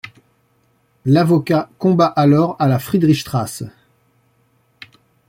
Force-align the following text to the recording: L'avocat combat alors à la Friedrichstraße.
L'avocat 1.05 1.69
combat 1.77 2.07
alors 2.07 2.55
à 2.57 2.67
la 2.67 2.79
Friedrichstraße. 2.79 3.65